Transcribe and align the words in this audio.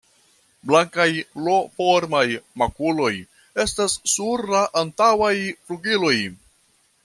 Blankaj 0.69 1.09
L-formaj 1.23 2.23
makuloj 2.63 3.11
estas 3.67 4.01
sur 4.15 4.47
la 4.57 4.65
antaŭaj 4.85 5.33
flugiloj. 5.69 6.15